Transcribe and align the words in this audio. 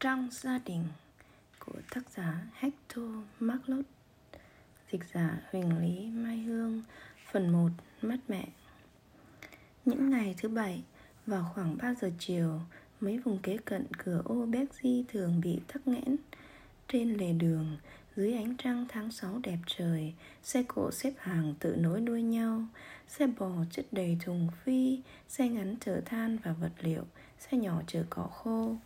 Trong 0.00 0.28
gia 0.30 0.58
đình 0.58 0.84
của 1.58 1.78
tác 1.90 2.10
giả 2.10 2.40
Hector 2.54 3.10
Marlott 3.40 3.88
Dịch 4.92 5.00
giả 5.14 5.38
Huỳnh 5.50 5.78
Lý 5.78 6.06
Mai 6.06 6.38
Hương, 6.38 6.82
Phần 7.32 7.48
1 7.48 7.68
Mắt 8.02 8.18
mẹ. 8.28 8.48
Những 9.84 10.10
ngày 10.10 10.34
thứ 10.38 10.48
bảy, 10.48 10.82
Vào 11.26 11.50
khoảng 11.54 11.78
3 11.78 11.94
giờ 11.94 12.10
chiều, 12.18 12.60
Mấy 13.00 13.18
vùng 13.18 13.38
kế 13.38 13.56
cận 13.64 13.86
cửa 13.98 14.22
ô 14.24 14.46
Bexy 14.46 15.04
thường 15.08 15.40
bị 15.40 15.60
tắc 15.72 15.88
nghẽn. 15.88 16.16
Trên 16.88 17.14
lề 17.14 17.32
đường, 17.32 17.76
dưới 18.16 18.34
ánh 18.34 18.56
trăng 18.56 18.86
tháng 18.88 19.10
6 19.10 19.40
đẹp 19.42 19.58
trời, 19.66 20.14
Xe 20.42 20.62
cộ 20.62 20.90
xếp 20.90 21.12
hàng 21.18 21.54
tự 21.60 21.76
nối 21.76 22.00
đuôi 22.00 22.22
nhau. 22.22 22.64
Xe 23.08 23.26
bò 23.26 23.50
chất 23.70 23.86
đầy 23.92 24.18
thùng 24.24 24.48
phi, 24.64 25.00
Xe 25.28 25.48
ngắn 25.48 25.76
chở 25.80 26.00
than 26.04 26.38
và 26.44 26.52
vật 26.52 26.72
liệu, 26.80 27.04
Xe 27.38 27.58
nhỏ 27.58 27.82
chở 27.86 28.04
cỏ 28.10 28.22
khô 28.22 28.76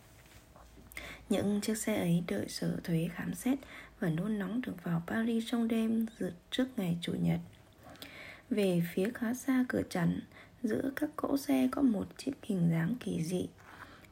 những 1.29 1.61
chiếc 1.61 1.77
xe 1.77 1.95
ấy 1.99 2.23
đợi 2.27 2.45
sở 2.49 2.77
thuế 2.83 3.09
khám 3.15 3.33
xét 3.33 3.59
và 3.99 4.09
nôn 4.09 4.39
nóng 4.39 4.61
được 4.61 4.83
vào 4.83 5.03
Paris 5.07 5.43
trong 5.47 5.67
đêm 5.67 6.05
trước 6.51 6.67
ngày 6.77 6.97
Chủ 7.01 7.13
nhật. 7.13 7.39
Về 8.49 8.81
phía 8.93 9.11
khá 9.13 9.33
xa 9.33 9.65
cửa 9.69 9.81
chắn, 9.89 10.19
giữa 10.63 10.91
các 10.95 11.09
cỗ 11.15 11.37
xe 11.37 11.69
có 11.71 11.81
một 11.81 12.05
chiếc 12.17 12.31
hình 12.43 12.69
dáng 12.71 12.95
kỳ 12.99 13.23
dị. 13.23 13.47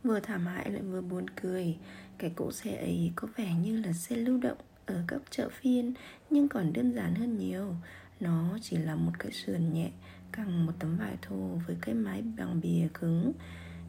Vừa 0.03 0.19
thảm 0.19 0.45
hại 0.45 0.71
lại 0.71 0.81
vừa 0.81 1.01
buồn 1.01 1.25
cười, 1.41 1.77
cái 2.17 2.31
cỗ 2.35 2.51
xe 2.51 2.75
ấy 2.75 3.11
có 3.15 3.27
vẻ 3.35 3.53
như 3.63 3.81
là 3.81 3.93
xe 3.93 4.15
lưu 4.15 4.37
động 4.37 4.57
ở 4.85 5.03
các 5.07 5.21
chợ 5.29 5.49
phiên 5.49 5.93
nhưng 6.29 6.47
còn 6.47 6.73
đơn 6.73 6.93
giản 6.93 7.15
hơn 7.15 7.37
nhiều. 7.37 7.75
Nó 8.19 8.57
chỉ 8.61 8.77
là 8.77 8.95
một 8.95 9.11
cái 9.19 9.31
sườn 9.31 9.73
nhẹ 9.73 9.91
căng 10.31 10.65
một 10.65 10.73
tấm 10.79 10.97
vải 10.97 11.17
thô 11.21 11.59
với 11.67 11.75
cái 11.81 11.95
mái 11.95 12.21
bằng 12.21 12.61
bìa 12.61 12.87
cứng, 12.93 13.31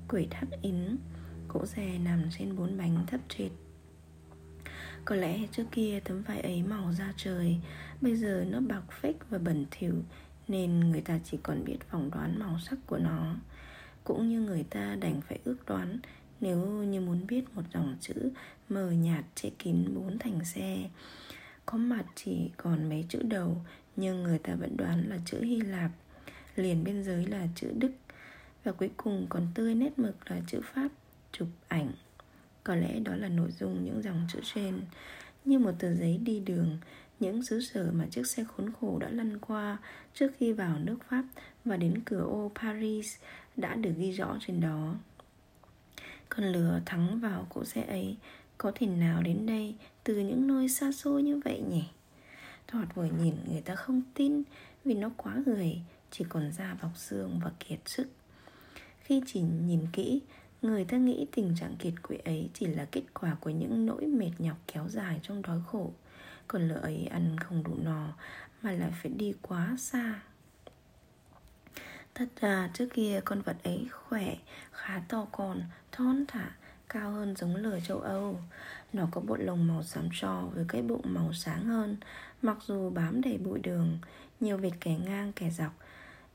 quẩy 0.08 0.26
thắt 0.30 0.48
in 0.62 0.96
cỗ 1.54 1.66
xe 1.66 1.98
nằm 1.98 2.22
trên 2.38 2.56
bốn 2.56 2.78
bánh 2.78 3.04
thấp 3.06 3.20
trệt. 3.28 3.50
Có 5.04 5.16
lẽ 5.16 5.38
trước 5.52 5.64
kia 5.72 6.00
tấm 6.04 6.22
vải 6.22 6.40
ấy 6.40 6.62
màu 6.62 6.92
da 6.92 7.12
trời, 7.16 7.56
Bây 8.00 8.16
giờ 8.16 8.44
nó 8.48 8.60
bạc 8.60 8.82
phếch 9.00 9.16
và 9.30 9.38
bẩn 9.38 9.66
thỉu, 9.70 9.94
Nên 10.48 10.80
người 10.80 11.00
ta 11.00 11.18
chỉ 11.24 11.38
còn 11.42 11.64
biết 11.64 11.76
phỏng 11.90 12.10
đoán 12.10 12.38
màu 12.38 12.58
sắc 12.58 12.78
của 12.86 12.98
nó. 12.98 13.36
Cũng 14.04 14.28
như 14.28 14.40
người 14.40 14.64
ta 14.70 14.96
đành 15.00 15.20
phải 15.28 15.38
ước 15.44 15.56
đoán, 15.66 15.98
Nếu 16.40 16.58
như 16.66 17.00
muốn 17.00 17.26
biết 17.26 17.44
một 17.54 17.62
dòng 17.74 17.96
chữ 18.00 18.14
mờ 18.68 18.90
nhạt 18.90 19.24
che 19.34 19.50
kín 19.58 19.94
bốn 19.94 20.18
thành 20.18 20.44
xe, 20.44 20.90
Có 21.66 21.78
mặt 21.78 22.04
chỉ 22.14 22.50
còn 22.56 22.88
mấy 22.88 23.04
chữ 23.08 23.22
đầu, 23.22 23.64
Nhưng 23.96 24.22
người 24.22 24.38
ta 24.38 24.54
vẫn 24.54 24.76
đoán 24.76 25.08
là 25.08 25.18
chữ 25.24 25.42
Hy 25.42 25.60
Lạp, 25.60 25.90
Liền 26.56 26.84
bên 26.84 27.02
dưới 27.02 27.26
là 27.26 27.46
chữ 27.54 27.72
Đức, 27.78 27.92
Và 28.64 28.72
cuối 28.72 28.90
cùng 28.96 29.26
còn 29.28 29.46
tươi 29.54 29.74
nét 29.74 29.98
mực 29.98 30.30
là 30.30 30.40
chữ 30.46 30.60
Pháp 30.74 30.88
chụp 31.38 31.48
ảnh. 31.68 31.92
Có 32.64 32.74
lẽ 32.74 33.00
đó 33.00 33.16
là 33.16 33.28
nội 33.28 33.50
dung 33.50 33.84
những 33.84 34.02
dòng 34.02 34.26
chữ 34.32 34.40
trên. 34.54 34.80
Như 35.44 35.58
một 35.58 35.72
tờ 35.78 35.94
giấy 35.94 36.18
đi 36.18 36.40
đường, 36.40 36.78
những 37.20 37.42
xứ 37.42 37.60
sở 37.60 37.90
mà 37.92 38.06
chiếc 38.10 38.26
xe 38.26 38.44
khốn 38.44 38.72
khổ 38.80 38.98
đã 38.98 39.08
lăn 39.10 39.38
qua 39.38 39.78
trước 40.14 40.32
khi 40.38 40.52
vào 40.52 40.78
nước 40.78 40.98
pháp 41.08 41.24
và 41.64 41.76
đến 41.76 42.02
cửa 42.04 42.20
ô 42.20 42.52
paris 42.54 43.16
đã 43.56 43.74
được 43.74 43.92
ghi 43.96 44.10
rõ 44.10 44.36
trên 44.40 44.60
đó. 44.60 44.94
Con 46.28 46.44
lừa 46.52 46.80
thắng 46.86 47.20
vào 47.20 47.46
cỗ 47.50 47.64
xe 47.64 47.82
ấy, 47.82 48.16
có 48.58 48.72
thể 48.74 48.86
nào 48.86 49.22
đến 49.22 49.46
đây 49.46 49.74
từ 50.04 50.18
những 50.18 50.46
nơi 50.46 50.68
xa 50.68 50.92
xôi 50.92 51.22
như 51.22 51.40
vậy 51.44 51.62
nhỉ? 51.70 51.84
Thoạt 52.66 52.94
vừa 52.94 53.08
nhìn, 53.22 53.34
người 53.50 53.60
ta 53.60 53.74
không 53.74 54.02
tin, 54.14 54.42
vì 54.84 54.94
nó 54.94 55.10
quá 55.16 55.42
gầy 55.46 55.80
chỉ 56.10 56.24
còn 56.28 56.52
da 56.52 56.76
bọc 56.82 56.96
xương 56.96 57.40
và 57.44 57.50
kiệt 57.60 57.78
sức. 57.86 58.06
Khi 59.00 59.22
chỉ 59.26 59.40
nhìn 59.40 59.86
kỹ 59.92 60.20
Người 60.64 60.84
ta 60.84 60.96
nghĩ 60.96 61.26
tình 61.32 61.54
trạng 61.60 61.76
kiệt 61.76 61.94
quệ 62.02 62.16
ấy 62.16 62.50
chỉ 62.54 62.66
là 62.66 62.86
kết 62.92 63.02
quả 63.14 63.36
của 63.40 63.50
những 63.50 63.86
nỗi 63.86 64.06
mệt 64.06 64.30
nhọc 64.38 64.56
kéo 64.66 64.88
dài 64.88 65.20
trong 65.22 65.42
đói 65.42 65.60
khổ. 65.66 65.92
Còn 66.48 66.68
lỡ 66.68 66.74
ấy 66.74 67.06
ăn 67.06 67.36
không 67.38 67.62
đủ 67.62 67.74
no 67.82 68.08
mà 68.62 68.72
lại 68.72 68.90
phải 69.02 69.12
đi 69.16 69.34
quá 69.42 69.76
xa. 69.78 70.20
Thật 72.14 72.28
ra 72.40 72.70
trước 72.74 72.88
kia 72.94 73.20
con 73.24 73.42
vật 73.42 73.56
ấy 73.62 73.88
khỏe, 73.92 74.36
khá 74.72 75.02
to 75.08 75.26
con, 75.32 75.62
thon 75.92 76.24
thả, 76.28 76.50
cao 76.88 77.10
hơn 77.10 77.36
giống 77.36 77.56
lửa 77.56 77.78
châu 77.86 77.98
Âu. 77.98 78.40
Nó 78.92 79.08
có 79.10 79.20
bộ 79.20 79.36
lồng 79.36 79.66
màu 79.66 79.82
xám 79.82 80.08
tro 80.12 80.40
với 80.54 80.64
cái 80.68 80.82
bụng 80.82 81.02
màu 81.04 81.32
sáng 81.32 81.64
hơn. 81.64 81.96
Mặc 82.42 82.56
dù 82.66 82.90
bám 82.90 83.20
đầy 83.20 83.38
bụi 83.38 83.58
đường, 83.58 83.98
nhiều 84.40 84.56
vệt 84.56 84.72
kẻ 84.80 84.96
ngang 85.04 85.32
kẻ 85.32 85.50
dọc 85.50 85.72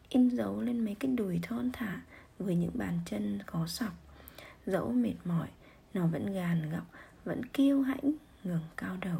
In 0.09 0.29
dấu 0.29 0.61
lên 0.61 0.85
mấy 0.85 0.95
cái 0.95 1.11
đùi 1.11 1.39
thon 1.43 1.71
thả 1.73 2.01
với 2.39 2.55
những 2.55 2.71
bàn 2.73 2.99
chân 3.05 3.39
có 3.45 3.67
sọc. 3.67 4.08
Dẫu 4.71 4.91
mệt 4.91 5.15
mỏi 5.25 5.47
Nó 5.93 6.07
vẫn 6.07 6.33
gàn 6.33 6.71
gọc 6.71 6.85
Vẫn 7.25 7.45
kiêu 7.45 7.81
hãnh 7.81 8.11
ngừng 8.43 8.63
cao 8.77 8.97
đầu. 9.01 9.19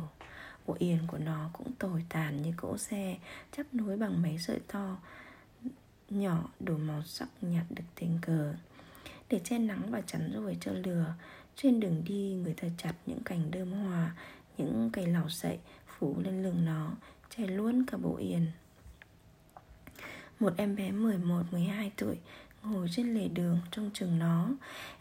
Bộ 0.68 0.76
yên 0.80 1.00
của 1.08 1.18
nó 1.18 1.50
cũng 1.54 1.72
tồi 1.80 2.06
tàn 2.10 2.42
như 2.42 2.54
cỗ 2.58 2.78
xe 2.78 3.18
Chắp 3.52 3.74
nối 3.74 3.98
bằng 3.98 4.22
mấy 4.22 4.38
sợi 4.38 4.59
to 4.68 4.98
Nhỏ 6.09 6.50
đủ 6.59 6.78
màu 6.78 7.04
sắc 7.04 7.30
nhạt 7.42 7.66
được 7.70 7.84
tình 7.96 8.20
cờ. 8.22 8.54
Để 9.30 9.42
che 9.44 9.59
nắng 9.59 9.82
và 9.92 10.02
chắn 10.02 10.32
rồi 10.34 10.58
cho 10.62 10.72
lừa 10.72 11.14
Trên 11.56 11.80
đường 11.80 12.04
đi 12.06 12.34
người 12.44 12.54
ta 12.54 12.68
chặt 12.78 12.94
những 13.06 13.24
cành 13.24 13.52
đơm 13.52 13.72
hòa, 13.72 14.16
Những 14.58 14.90
cây 14.94 15.08
lào 15.08 15.30
sậy 15.30 15.59
phủ 15.88 16.16
lên 16.24 16.44
lưng 16.44 16.66
nó 16.66 16.92
Che 17.36 17.48
luôn 17.48 17.86
cả 17.86 17.98
bộ 17.98 18.16
yên 18.16 18.48
một 20.40 20.54
em 20.58 20.76
bé 20.76 20.92
11-12 20.92 21.90
tuổi 21.98 22.18
ngồi 22.64 22.88
trên 22.92 23.14
lề 23.14 23.28
đường 23.28 23.59
trong 23.72 23.90
trường 23.94 24.20
nó 24.20 24.50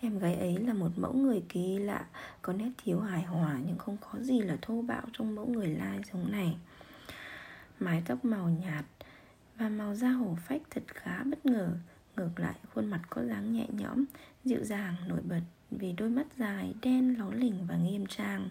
Em 0.00 0.18
gái 0.18 0.34
ấy 0.34 0.58
là 0.58 0.72
một 0.72 0.90
mẫu 0.96 1.12
người 1.12 1.42
kỳ 1.48 1.78
lạ 1.78 2.06
Có 2.42 2.52
nét 2.52 2.70
thiếu 2.84 3.00
hài 3.00 3.22
hòa 3.22 3.58
nhưng 3.66 3.78
không 3.78 3.96
có 4.00 4.18
gì 4.20 4.40
là 4.40 4.56
thô 4.62 4.82
bạo 4.82 5.02
trong 5.12 5.34
mẫu 5.34 5.46
người 5.46 5.68
lai 5.68 6.00
giống 6.12 6.32
này. 6.32 6.56
Mái 7.80 8.02
tóc 8.06 8.24
màu 8.24 8.48
nhạt 8.48 8.84
và 9.56 9.68
màu 9.68 9.94
da 9.94 10.08
hổ 10.08 10.36
phách 10.46 10.62
thật 10.70 10.82
khá 10.86 11.24
bất 11.24 11.46
ngờ 11.46 11.70
Ngược 12.18 12.40
lại 12.40 12.54
khuôn 12.74 12.86
mặt 12.86 13.00
có 13.10 13.24
dáng 13.24 13.52
nhẹ 13.52 13.66
nhõm, 13.70 14.04
dịu 14.44 14.64
dàng, 14.64 14.94
nổi 15.08 15.20
bật 15.22 15.40
Vì 15.70 15.92
đôi 15.92 16.10
mắt 16.10 16.26
dài, 16.38 16.74
đen, 16.82 17.18
ló 17.18 17.30
lỉnh 17.30 17.66
và 17.68 17.76
nghiêm 17.76 18.06
trang. 18.06 18.48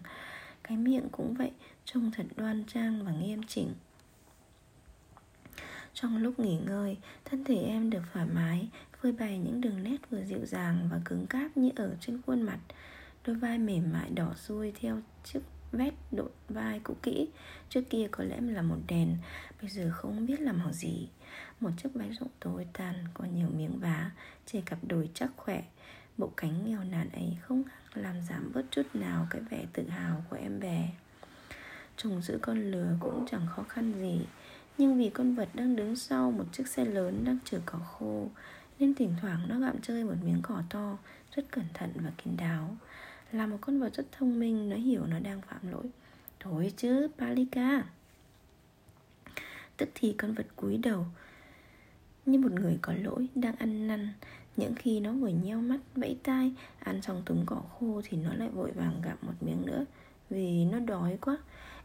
Cái 0.64 0.76
miệng 0.76 1.08
cũng 1.12 1.34
vậy, 1.34 1.50
trông 1.84 2.10
thật 2.10 2.26
đoan 2.36 2.64
trang 2.64 3.04
và 3.04 3.12
nghiêm 3.12 3.40
chỉnh 3.42 3.74
trong 5.94 6.16
lúc 6.16 6.38
nghỉ 6.38 6.58
ngơi, 6.66 6.96
thân 7.24 7.44
thể 7.44 7.56
em 7.56 7.90
được 7.90 8.02
thoải 8.12 8.26
mái, 8.26 8.68
phơi 9.02 9.12
bày 9.12 9.38
những 9.38 9.60
đường 9.60 9.82
nét 9.82 9.96
vừa 10.10 10.22
dịu 10.22 10.46
dàng 10.46 10.88
và 10.92 11.00
cứng 11.04 11.26
cáp 11.26 11.56
như 11.56 11.70
ở 11.76 11.96
trên 12.00 12.22
khuôn 12.26 12.42
mặt. 12.42 12.58
Đôi 13.26 13.36
vai 13.36 13.58
mềm 13.58 13.92
mại 13.92 14.10
đỏ 14.10 14.34
xuôi 14.34 14.72
theo 14.80 15.00
chiếc 15.24 15.40
vét 15.72 15.94
đội 16.10 16.30
vai 16.48 16.80
cũ 16.84 16.96
kỹ. 17.02 17.28
Trước 17.68 17.82
kia 17.90 18.08
có 18.10 18.24
lẽ 18.24 18.40
là 18.40 18.62
một 18.62 18.76
đèn 18.88 19.16
Bây 19.62 19.70
giờ 19.70 19.90
không 19.94 20.26
biết 20.26 20.40
là 20.40 20.52
màu 20.52 20.72
gì. 20.72 21.08
Một 21.60 21.70
chiếc 21.82 21.88
váy 21.94 22.10
rộng 22.10 22.28
tối 22.40 22.66
tàn 22.72 22.94
Có 23.14 23.24
nhiều 23.24 23.48
miếng 23.56 23.78
vá 23.78 24.10
Chỉ 24.46 24.60
cặp 24.60 24.78
đùi 24.82 25.08
chắc 25.14 25.30
khỏe. 25.36 25.62
Bộ 26.18 26.32
cánh 26.36 26.64
nghèo 26.64 26.84
nàn 26.84 27.10
ấy 27.10 27.36
không 27.42 27.62
làm 27.94 28.22
giảm 28.28 28.52
bớt 28.54 28.62
chút 28.70 28.86
nào 28.94 29.26
Cái 29.30 29.42
vẻ 29.50 29.64
tự 29.72 29.88
hào 29.88 30.24
của 30.30 30.36
em 30.36 30.60
bé. 30.60 30.88
Trông 31.96 32.22
giữ 32.22 32.38
con 32.42 32.70
lừa 32.70 32.96
cũng 33.00 33.26
chẳng 33.30 33.46
khó 33.46 33.62
khăn 33.62 33.92
gì. 34.00 34.26
Nhưng 34.78 34.98
vì 34.98 35.10
con 35.10 35.34
vật 35.34 35.48
đang 35.54 35.76
đứng 35.76 35.96
sau 35.96 36.30
Một 36.30 36.44
chiếc 36.52 36.68
xe 36.68 36.84
lớn 36.84 37.24
đang 37.24 37.38
chở 37.44 37.60
cỏ 37.66 37.78
khô, 37.78 38.28
nên 38.78 38.94
thỉnh 38.94 39.14
thoảng 39.20 39.48
nó 39.48 39.58
gặm 39.58 39.80
chơi 39.82 40.04
một 40.04 40.14
miếng 40.24 40.40
cỏ 40.42 40.62
to 40.70 40.98
Rất 41.34 41.44
cẩn 41.50 41.64
thận 41.74 41.90
và 41.94 42.10
kín 42.24 42.36
đáo. 42.36 42.76
Là 43.32 43.46
một 43.46 43.58
con 43.60 43.80
vật 43.80 43.94
rất 43.94 44.06
thông 44.12 44.40
minh, 44.40 44.68
Nó 44.68 44.76
hiểu 44.76 45.06
nó 45.06 45.18
đang 45.18 45.40
phạm 45.40 45.72
lỗi. 45.72 45.84
Thôi 46.40 46.72
chứ, 46.76 47.08
Palika. 47.18 47.84
Tức 49.76 49.88
thì 49.94 50.12
con 50.18 50.34
vật 50.34 50.46
cúi 50.56 50.76
đầu 50.76 51.06
Như 52.26 52.38
một 52.38 52.52
người 52.52 52.78
có 52.82 52.92
lỗi, 53.02 53.26
Đang 53.34 53.56
ăn 53.56 53.86
năn. 53.86 54.08
Những 54.56 54.74
khi 54.74 55.00
nó 55.00 55.12
vừa 55.12 55.28
nheo 55.28 55.60
mắt, 55.60 55.78
vẫy 55.94 56.18
tai, 56.22 56.52
Ăn 56.78 57.02
xong 57.02 57.22
túng 57.26 57.42
cỏ 57.46 57.62
khô 57.78 58.00
Thì 58.04 58.16
nó 58.16 58.34
lại 58.34 58.48
vội 58.48 58.70
vàng 58.70 59.00
gặm 59.04 59.16
một 59.22 59.34
miếng 59.40 59.66
nữa. 59.66 59.84
Vì 60.30 60.64
nó 60.64 60.78
đói 60.78 61.18
quá. 61.20 61.36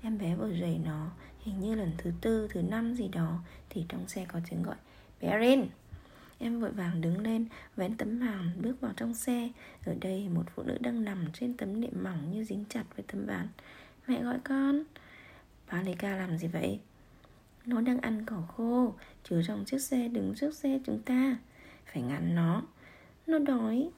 Em 0.06 0.18
bé 0.18 0.36
vừa 0.36 0.52
rầy 0.60 0.80
nó 0.86 1.10
Hình 1.40 1.60
như 1.60 1.76
lần 1.76 1.92
thứ 1.98 2.12
tư, 2.22 2.48
thứ 2.52 2.62
năm 2.62 2.94
gì 2.94 3.08
đó 3.08 3.40
Thì 3.70 3.86
trong 3.90 4.08
xe 4.08 4.26
có 4.26 4.40
tiếng 4.50 4.64
gọi 4.64 4.76
bé 5.22 5.40
Rin. 5.40 5.68
Em 6.40 6.60
vội 6.60 6.72
vàng 6.72 7.02
đứng 7.02 7.20
lên 7.20 7.46
Vén 7.76 7.98
tấm 7.98 8.20
màn 8.20 8.52
bước 8.62 8.82
vào 8.82 8.94
trong 8.98 9.14
xe. 9.14 9.50
Ở 9.86 9.96
đây 10.02 10.30
một 10.30 10.44
phụ 10.56 10.64
nữ 10.64 10.78
đang 10.82 11.04
nằm 11.04 11.26
trên 11.34 11.58
tấm 11.58 11.82
nệm 11.82 12.04
mỏng 12.04 12.32
Như 12.32 12.44
dính 12.44 12.66
chặt 12.70 12.84
với 12.96 13.06
tấm 13.08 13.26
ván. 13.26 13.48
Mẹ 14.08 14.24
gọi 14.24 14.40
con. 14.44 14.84
Bà 15.72 15.82
lấy 15.82 15.96
ca 16.00 16.16
làm 16.16 16.38
gì 16.38 16.48
vậy? 16.48 16.80
Nó 17.66 17.82
đang 17.82 18.00
ăn 18.00 18.26
cỏ 18.26 18.42
khô 18.58 18.94
Chứa 19.24 19.42
trong 19.48 19.66
chiếc 19.66 19.82
xe 19.82 20.08
đứng 20.08 20.34
trước 20.36 20.54
xe 20.54 20.80
chúng 20.86 21.02
ta. 21.02 21.38
Phải 21.94 22.02
ngăn 22.04 22.36
nó. 22.36 22.62
Nó 23.28 23.40
đói. 23.40 23.90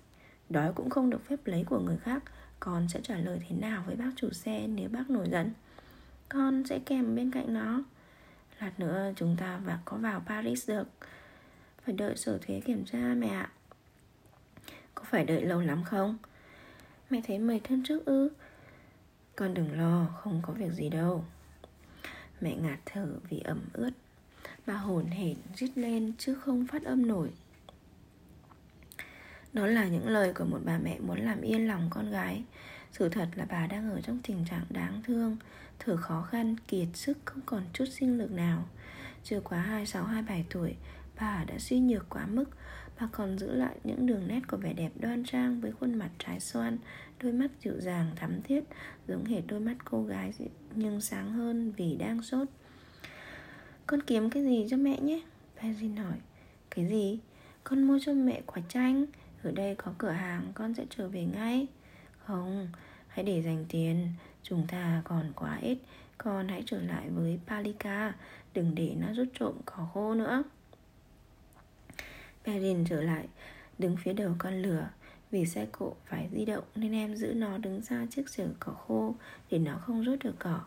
Đói 0.49 0.73
cũng 0.73 0.89
không 0.89 1.09
được 1.09 1.25
phép 1.25 1.39
lấy 1.45 1.63
của 1.63 1.79
người 1.79 1.97
khác 1.97 2.23
Con 2.59 2.89
sẽ 2.89 2.99
trả 3.03 3.17
lời 3.17 3.39
thế 3.49 3.55
nào 3.55 3.83
với 3.87 3.95
bác 3.95 4.11
chủ 4.15 4.29
xe 4.31 4.67
Nếu 4.67 4.89
bác 4.89 5.09
nổi 5.09 5.27
giận? 5.31 5.51
Con 6.29 6.63
sẽ 6.65 6.79
kèm 6.85 7.15
bên 7.15 7.31
cạnh 7.31 7.53
nó. 7.53 7.83
Lát 8.59 8.79
nữa 8.79 9.11
chúng 9.15 9.35
ta 9.39 9.59
và 9.65 9.79
có 9.85 9.97
vào 9.97 10.23
Paris 10.27 10.69
được. 10.69 10.87
Phải 11.85 11.95
đợi 11.95 12.17
sở 12.17 12.37
thuế 12.37 12.61
kiểm 12.65 12.85
tra 12.85 12.97
mẹ 12.97 13.27
ạ. 13.27 13.49
Có 14.95 15.03
phải 15.03 15.25
đợi 15.25 15.41
lâu 15.41 15.61
lắm 15.61 15.83
không? 15.83 16.17
Mẹ 17.09 17.21
thấy 17.27 17.39
mệt 17.39 17.59
thân 17.63 17.83
trước 17.83 18.05
ư? 18.05 18.29
Con 19.35 19.53
đừng 19.53 19.79
lo, 19.79 20.07
không 20.19 20.41
có 20.45 20.53
việc 20.53 20.71
gì 20.71 20.89
đâu. 20.89 21.25
Mẹ 22.41 22.55
ngạt 22.55 22.79
thở 22.85 23.07
vì 23.29 23.39
ẩm 23.39 23.61
ướt. 23.73 23.91
Bà 24.65 24.73
hồn 24.73 25.05
hển 25.05 25.35
rít 25.55 25.71
lên 25.75 26.13
chứ 26.17 26.35
không 26.35 26.67
phát 26.67 26.83
âm 26.83 27.07
nổi. 27.07 27.29
Đó 29.53 29.67
là 29.67 29.85
những 29.85 30.07
lời 30.07 30.33
của 30.33 30.45
một 30.45 30.59
bà 30.65 30.77
mẹ 30.77 30.99
muốn 30.99 31.19
làm 31.19 31.41
yên 31.41 31.67
lòng 31.67 31.87
con 31.89 32.11
gái. 32.11 32.43
Sự 32.97 33.09
thật 33.09 33.27
là 33.35 33.45
bà 33.49 33.67
đang 33.67 33.91
ở 33.91 34.01
trong 34.01 34.19
tình 34.27 34.45
trạng 34.49 34.65
đáng 34.69 35.01
thương 35.03 35.37
Thở 35.79 35.97
khó 35.97 36.21
khăn, 36.21 36.55
kiệt 36.67 36.87
sức, 36.93 37.17
không 37.25 37.41
còn 37.45 37.63
chút 37.73 37.85
sinh 37.85 38.17
lực 38.17 38.31
nào. 38.31 38.63
Chưa 39.23 39.39
quá 39.39 39.61
26, 39.61 40.03
27 40.03 40.45
tuổi 40.49 40.75
Bà 41.19 41.43
đã 41.47 41.59
suy 41.59 41.79
nhược 41.79 42.09
quá 42.09 42.25
mức. 42.25 42.45
Bà 42.99 43.07
còn 43.11 43.39
giữ 43.39 43.55
lại 43.55 43.75
những 43.83 44.05
đường 44.05 44.27
nét 44.27 44.39
của 44.47 44.57
vẻ 44.57 44.73
đẹp 44.73 44.91
đoan 44.99 45.23
trang 45.23 45.61
Với 45.61 45.71
khuôn 45.71 45.93
mặt 45.93 46.09
trái 46.19 46.39
xoan 46.39 46.77
Đôi 47.19 47.33
mắt 47.33 47.51
dịu 47.61 47.73
dàng 47.79 48.11
thắm 48.15 48.41
thiết 48.41 48.63
Giống 49.07 49.25
hệt 49.25 49.43
đôi 49.47 49.59
mắt 49.59 49.75
cô 49.85 50.03
gái 50.03 50.33
Nhưng 50.75 51.01
sáng 51.01 51.31
hơn 51.31 51.73
vì 51.77 51.95
đang 51.95 52.21
sốt. 52.21 52.47
Con 53.87 54.01
kiếm 54.01 54.29
cái 54.29 54.43
gì 54.43 54.67
cho 54.69 54.77
mẹ 54.77 54.99
nhé? 55.01 55.21
Benjin 55.61 56.03
hỏi. 56.03 56.17
Cái 56.69 56.87
gì? 56.87 57.19
Con 57.63 57.83
mua 57.83 57.99
cho 58.01 58.13
mẹ 58.13 58.41
quả 58.45 58.61
chanh. 58.69 59.05
Ở 59.43 59.51
đây 59.51 59.75
có 59.75 59.93
cửa 59.97 60.11
hàng 60.11 60.51
con 60.53 60.73
sẽ 60.73 60.85
trở 60.89 61.07
về 61.07 61.25
ngay. 61.25 61.67
Không, 62.25 62.67
Hãy 63.07 63.25
để 63.25 63.41
dành 63.41 63.65
tiền. 63.69 64.07
Chúng 64.43 64.67
ta 64.67 65.01
còn 65.05 65.31
quá 65.35 65.57
ít. 65.61 65.77
Con 66.17 66.47
hãy 66.47 66.63
trở 66.65 66.81
lại 66.81 67.09
với 67.09 67.39
Palika. 67.47 68.13
Đừng 68.53 68.75
để 68.75 68.95
nó 68.99 69.13
rút 69.13 69.27
trộm 69.39 69.53
cỏ 69.65 69.87
khô 69.93 70.13
nữa. 70.13 70.43
Perrin 72.45 72.85
trở 72.85 73.01
lại, 73.01 73.27
Đứng 73.77 73.97
phía 73.97 74.13
đầu 74.13 74.35
con 74.37 74.61
lửa. 74.61 74.89
Vì 75.31 75.45
xe 75.45 75.67
cộ 75.71 75.93
phải 76.05 76.29
di 76.31 76.45
động 76.45 76.63
Nên 76.75 76.91
em 76.91 77.15
giữ 77.15 77.33
nó 77.33 77.57
đứng 77.57 77.81
xa 77.81 78.05
chiếc 78.09 78.29
xưởng 78.29 78.53
cỏ 78.59 78.71
khô 78.71 79.15
Để 79.51 79.59
nó 79.59 79.77
không 79.77 80.03
rút 80.03 80.19
được 80.23 80.35
cỏ. 80.39 80.59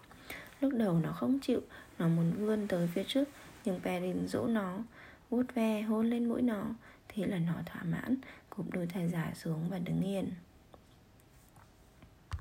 Lúc 0.60 0.72
đầu 0.76 0.99
nó 0.99 1.12
không 1.12 1.38
chịu, 1.40 1.60
Nó 1.99 2.08
muốn 2.08 2.32
vươn 2.32 2.69
tới 2.69 2.88
phía 2.94 3.05
trước, 3.05 3.28
Nhưng 3.64 3.81
Perrin 3.81 4.28
dỗ 4.28 4.46
nó. 4.46 4.78
Vuốt 5.31 5.55
ve, 5.55 5.82
hôn 5.82 6.10
lên 6.10 6.28
mũi 6.28 6.43
nó. 6.43 6.64
Thế 7.08 7.26
là 7.26 7.38
nó 7.38 7.55
thỏa 7.66 7.82
mãn, 7.82 8.16
Cụp 8.50 8.66
đôi 8.72 8.87
tay 8.94 9.08
dài 9.08 9.34
xuống 9.34 9.69
và 9.69 9.78
đứng 9.78 10.02
yên. 10.02 10.31